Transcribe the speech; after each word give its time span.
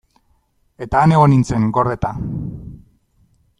Eta 0.85 1.01
han 1.03 1.13
egon 1.17 1.29
nintzen, 1.35 1.69
gordeta. 1.79 2.13